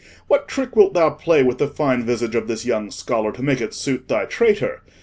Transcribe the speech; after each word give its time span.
What 0.25 0.47
trick 0.47 0.75
wilt 0.75 0.95
thou 0.95 1.11
play 1.11 1.43
with 1.43 1.59
the 1.59 1.67
fine 1.67 2.03
visage 2.03 2.33
of 2.33 2.47
this 2.47 2.65
young 2.65 2.89
scholar 2.89 3.31
to 3.33 3.43
make 3.43 3.61
it 3.61 3.71
suit 3.75 4.07
thy 4.07 4.25
traitor? 4.25 4.81